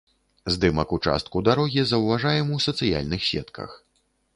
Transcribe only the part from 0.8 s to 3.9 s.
участку дарогі заўважаем у сацыяльных сетках.